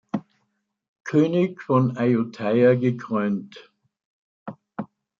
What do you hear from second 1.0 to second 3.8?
König von Ayutthaya gekrönt.